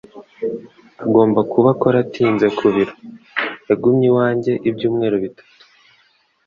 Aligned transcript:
Agomba 1.03 1.39
kuba 1.51 1.67
akora 1.73 1.97
atinze 2.05 2.47
ku 2.57 2.65
biro. 2.73 2.93
Yagumye 3.69 4.05
iwanjye 4.11 4.51
ibyumweru 4.69 5.15
bitatu. 5.23 5.63